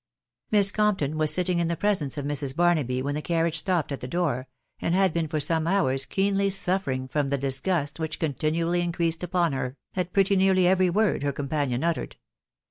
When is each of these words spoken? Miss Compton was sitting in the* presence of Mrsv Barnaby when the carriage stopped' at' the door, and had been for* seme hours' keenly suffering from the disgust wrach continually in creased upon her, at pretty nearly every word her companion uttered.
Miss 0.49 0.71
Compton 0.71 1.15
was 1.15 1.31
sitting 1.31 1.59
in 1.59 1.67
the* 1.67 1.77
presence 1.77 2.17
of 2.17 2.25
Mrsv 2.25 2.55
Barnaby 2.55 3.03
when 3.03 3.13
the 3.13 3.21
carriage 3.21 3.59
stopped' 3.59 3.91
at' 3.91 3.99
the 3.99 4.07
door, 4.07 4.47
and 4.79 4.95
had 4.95 5.13
been 5.13 5.27
for* 5.27 5.37
seme 5.37 5.69
hours' 5.69 6.05
keenly 6.05 6.49
suffering 6.49 7.07
from 7.07 7.29
the 7.29 7.37
disgust 7.37 7.99
wrach 7.99 8.17
continually 8.17 8.81
in 8.81 8.93
creased 8.93 9.23
upon 9.23 9.51
her, 9.53 9.77
at 9.95 10.11
pretty 10.11 10.35
nearly 10.35 10.65
every 10.65 10.89
word 10.89 11.21
her 11.21 11.31
companion 11.31 11.83
uttered. 11.83 12.15